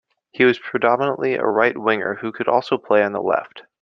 [0.31, 3.61] He was predominantly a right winger who could also play on the left.